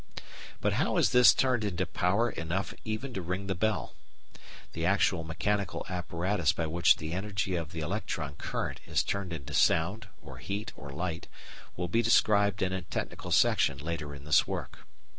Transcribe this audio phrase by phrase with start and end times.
[0.61, 3.93] But how is this turned into power enough even to ring a bell?
[4.73, 9.53] The actual mechanical apparatus by which the energy of the electron current is turned into
[9.53, 11.27] sound, or heat, or light
[11.77, 14.87] will be described in a technical section later in this work.